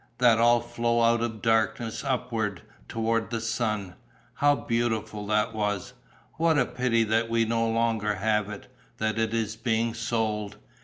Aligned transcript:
That 0.17 0.39
all 0.39 0.61
flowed 0.61 1.03
out 1.03 1.21
of 1.21 1.43
darkness 1.43 2.03
upwards, 2.03 2.61
towards 2.87 3.29
the 3.29 3.39
sun! 3.39 3.93
How 4.33 4.55
beautiful 4.55 5.27
that 5.27 5.53
was! 5.53 5.93
What 6.39 6.57
a 6.57 6.65
pity 6.65 7.03
that 7.03 7.29
we 7.29 7.45
no 7.45 7.69
longer 7.69 8.15
have 8.15 8.49
it, 8.49 8.65
that 8.97 9.19
it 9.19 9.31
is 9.31 9.55
being 9.55 9.93
sold! 9.93 10.57